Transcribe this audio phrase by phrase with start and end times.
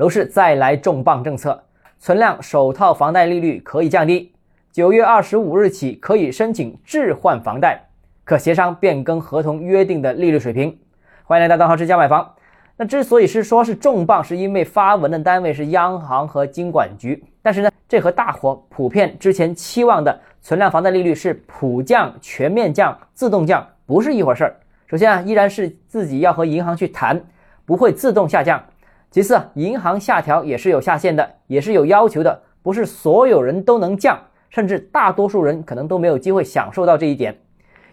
[0.00, 1.62] 楼市再来重磅政策，
[1.98, 4.32] 存量首套房贷利率可以降低，
[4.72, 7.78] 九月二十五日起可以申请置换房贷，
[8.24, 10.74] 可协商变更合同约定的利率水平。
[11.24, 12.26] 欢迎来到大号之家买房。
[12.78, 24.56] 那之所以是说是重磅，是因为发文的单位是央行和金管局，但是呢，这和大伙普遍之前期望的存量房贷利率是普降、全面降、自动降不是一回事儿。
[24.86, 27.22] 首先啊，依然是自己要和银行去谈，
[27.66, 28.64] 不会自动下降。
[29.10, 34.16] 其次啊，银行下调也是有下限的，也是有要求的，不是所有人都能降，
[34.50, 37.36] 甚至大多数人可能都没有机会享受到这一点。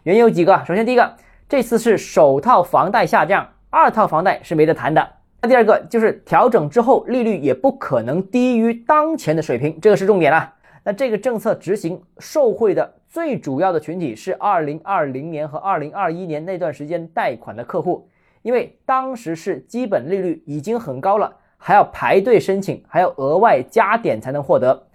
[0.04, 1.16] 原因有几个，首先第一个，
[1.50, 3.48] 这次是首套房贷下降。
[3.70, 5.06] 二套房贷是没得谈的。
[5.42, 10.54] 那第二个就是调整之后，利率也不可能低于当前的水平，这个是重点啊。
[10.84, 18.08] 那这个政策执行受惠的最主要的群体是二零二零年和二零二一年那段时间贷款的客户，
[18.48, 24.88] 因为当时是基本利率已经很高了，还要排队申请，还要额外加点才能获得。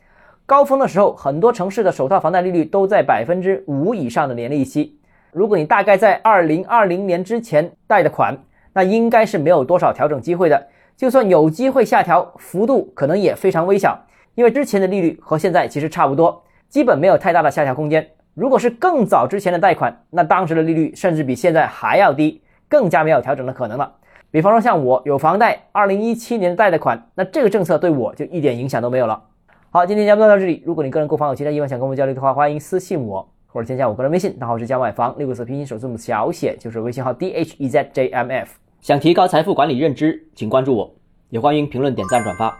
[0.46, 4.98] 高峰的时候，很多城市的首套房贷利率都在百分之五以上的年利息。
[5.32, 8.34] 如果你大概在二零二零年之前贷的款，
[8.72, 14.02] 那应该是没有多少调整机会的，就算有机会下调，幅度可能也非常微小，
[14.34, 18.08] 因为之前的利率和现在其实差不多，基本没有太大的下调空间。
[18.32, 22.40] 如果是更早之前的贷款，那当时的利率甚至比现在还要低，
[22.72, 23.92] 更加没有调整的可能了。
[24.30, 29.24] 比方说像我有房贷，二零一七年贷的款，那这个政策对我就一点影响都没有了。
[29.68, 38.54] 好，今天节目到这里，如果你个人购房有其他疑问想跟我们交流的话，欢迎私信我或者添加我个人微信，账号是加买房六个字拼音首字母小写，就是微信号 d h e z j m f。
[38.80, 40.90] 想提高财富管理认知，请关注我，
[41.28, 42.58] 也欢迎评论、点赞、转发。